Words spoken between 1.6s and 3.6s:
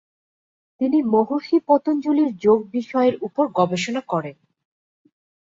পতঞ্জলি’র যোগ বিষয়ের উপর